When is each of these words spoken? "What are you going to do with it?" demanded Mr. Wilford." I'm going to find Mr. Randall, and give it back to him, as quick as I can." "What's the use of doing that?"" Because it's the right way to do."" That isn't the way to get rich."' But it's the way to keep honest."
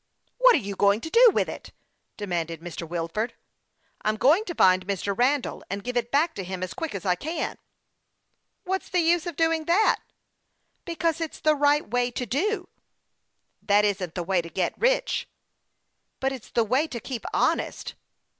"What 0.39 0.55
are 0.55 0.65
you 0.65 0.75
going 0.75 0.99
to 1.01 1.11
do 1.11 1.29
with 1.31 1.47
it?" 1.47 1.71
demanded 2.17 2.59
Mr. 2.59 2.89
Wilford." 2.89 3.35
I'm 4.01 4.15
going 4.17 4.45
to 4.45 4.55
find 4.55 4.87
Mr. 4.87 5.15
Randall, 5.15 5.63
and 5.69 5.83
give 5.83 5.95
it 5.95 6.09
back 6.09 6.33
to 6.33 6.43
him, 6.43 6.63
as 6.63 6.73
quick 6.73 6.95
as 6.95 7.05
I 7.05 7.13
can." 7.13 7.59
"What's 8.63 8.89
the 8.89 8.97
use 8.99 9.27
of 9.27 9.35
doing 9.35 9.65
that?"" 9.65 9.97
Because 10.85 11.21
it's 11.21 11.39
the 11.39 11.53
right 11.53 11.87
way 11.87 12.09
to 12.09 12.25
do."" 12.25 12.67
That 13.69 13.85
isn't 13.85 14.15
the 14.15 14.23
way 14.23 14.41
to 14.41 14.49
get 14.49 14.73
rich."' 14.75 15.27
But 16.19 16.31
it's 16.31 16.49
the 16.49 16.63
way 16.63 16.87
to 16.87 16.99
keep 16.99 17.23
honest." 17.31 17.93